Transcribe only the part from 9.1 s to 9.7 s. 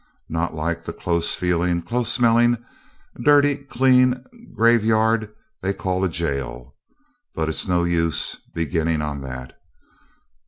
that.